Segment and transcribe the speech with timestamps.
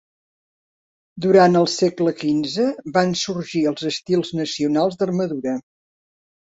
[1.25, 2.67] Durant el segle quinze,
[2.97, 5.59] van sorgir els estils nacionals d'armadura.